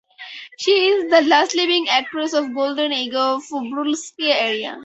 [0.57, 4.79] She is the last living actress of Golden Age of Burlesque era.